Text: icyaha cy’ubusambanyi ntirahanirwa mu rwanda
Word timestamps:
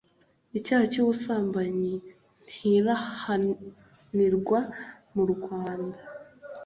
icyaha 0.57 0.85
cy’ubusambanyi 0.91 1.93
ntirahanirwa 2.49 4.59
mu 5.13 5.23
rwanda 5.33 5.99